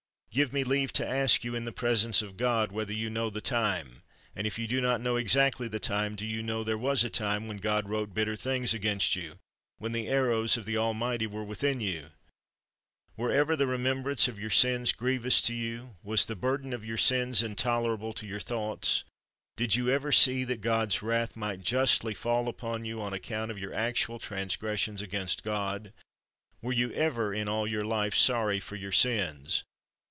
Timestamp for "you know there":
6.25-6.77